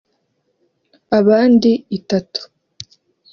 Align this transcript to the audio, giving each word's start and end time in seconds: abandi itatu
abandi 1.19 1.71
itatu 1.97 2.41